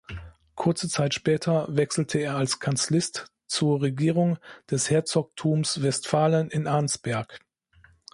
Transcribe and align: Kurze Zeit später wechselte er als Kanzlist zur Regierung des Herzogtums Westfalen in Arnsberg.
Kurze 0.55 0.87
Zeit 0.89 1.13
später 1.13 1.67
wechselte 1.69 2.17
er 2.17 2.35
als 2.35 2.59
Kanzlist 2.59 3.27
zur 3.45 3.83
Regierung 3.83 4.39
des 4.67 4.89
Herzogtums 4.89 5.83
Westfalen 5.83 6.49
in 6.49 6.65
Arnsberg. 6.65 7.39